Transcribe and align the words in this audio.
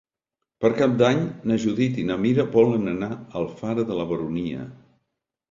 Per 0.63 0.69
Cap 0.77 0.95
d'Any 1.01 1.19
na 1.51 1.57
Judit 1.65 1.99
i 2.05 2.07
na 2.13 2.17
Mira 2.23 2.47
volen 2.57 2.93
anar 2.95 3.11
a 3.19 3.21
Alfara 3.43 3.87
de 3.93 4.01
la 4.01 4.09
Baronia. 4.15 4.67